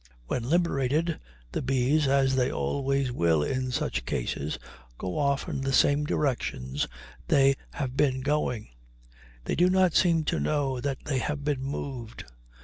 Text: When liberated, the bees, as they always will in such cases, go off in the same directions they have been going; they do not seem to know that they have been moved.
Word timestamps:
When 0.25 0.41
liberated, 0.41 1.19
the 1.51 1.61
bees, 1.61 2.07
as 2.07 2.35
they 2.35 2.51
always 2.51 3.11
will 3.11 3.43
in 3.43 3.69
such 3.69 4.03
cases, 4.03 4.57
go 4.97 5.15
off 5.15 5.47
in 5.47 5.61
the 5.61 5.71
same 5.73 6.05
directions 6.05 6.87
they 7.27 7.53
have 7.73 7.95
been 7.95 8.21
going; 8.21 8.69
they 9.45 9.53
do 9.53 9.69
not 9.69 9.93
seem 9.93 10.23
to 10.23 10.39
know 10.39 10.79
that 10.81 11.05
they 11.05 11.19
have 11.19 11.43
been 11.43 11.61
moved. 11.61 12.25